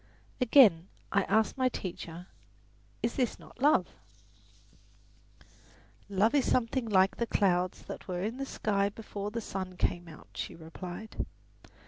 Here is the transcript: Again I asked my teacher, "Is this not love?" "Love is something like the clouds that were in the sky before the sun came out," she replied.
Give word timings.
Again 0.41 0.87
I 1.11 1.25
asked 1.25 1.59
my 1.59 1.69
teacher, 1.69 2.25
"Is 3.03 3.13
this 3.17 3.37
not 3.37 3.61
love?" 3.61 3.85
"Love 6.09 6.33
is 6.33 6.51
something 6.51 6.89
like 6.89 7.17
the 7.17 7.27
clouds 7.27 7.83
that 7.83 8.07
were 8.07 8.23
in 8.23 8.37
the 8.37 8.45
sky 8.47 8.89
before 8.89 9.29
the 9.29 9.41
sun 9.41 9.77
came 9.77 10.07
out," 10.07 10.29
she 10.33 10.55
replied. 10.55 11.23